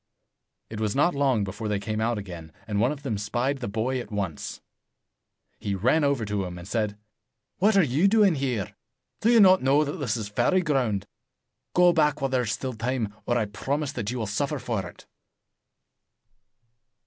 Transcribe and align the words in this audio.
It 0.71 0.79
was 0.79 0.95
not 0.95 1.13
long 1.13 1.43
before 1.43 1.67
they 1.67 1.77
came 1.79 2.01
out 2.01 2.17
again, 2.17 2.51
and 2.65 2.79
one 2.79 2.91
of 2.91 3.03
them 3.03 3.19
spied 3.19 3.59
the 3.59 3.67
boy 3.67 3.99
at 3.99 4.09
once. 4.11 4.59
He 5.59 5.75
ran 5.75 6.03
over 6.03 6.25
to 6.25 6.43
him, 6.43 6.57
and 6.57 6.67
said, 6.67 6.97
"What 7.59 7.77
are 7.77 7.83
you 7.83 8.07
doing 8.07 8.33
here? 8.33 8.73
Do 9.19 9.29
you 9.31 9.39
not 9.39 9.61
know 9.61 9.83
that 9.83 9.97
this 9.99 10.17
is 10.17 10.27
fairy 10.27 10.57
82 10.57 10.63
ground? 10.73 11.07
Go 11.75 11.93
back 11.93 12.19
while 12.19 12.31
there 12.31 12.41
is 12.41 12.51
still 12.51 12.73
time, 12.73 13.13
or 13.27 13.37
I 13.37 13.45
promise 13.45 13.91
you 13.91 13.95
that 13.97 14.09
you 14.09 14.17
will 14.17 14.25
suffer 14.25 14.57
for 14.57 14.89
it." 14.89 15.05